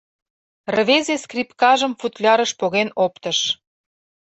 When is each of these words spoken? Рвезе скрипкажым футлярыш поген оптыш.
Рвезе 0.75 1.15
скрипкажым 1.23 1.91
футлярыш 1.99 2.51
поген 2.59 2.89
оптыш. 3.05 3.39